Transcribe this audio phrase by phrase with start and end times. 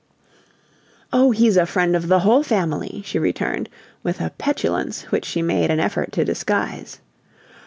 [1.13, 3.69] "Oh, he's a friend of the whole family," she returned,
[4.01, 6.99] with a petulance which she made an effort to disguise.